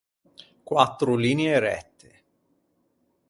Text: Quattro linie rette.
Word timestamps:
Quattro 0.63 1.13
linie 1.15 1.59
rette. 1.59 2.23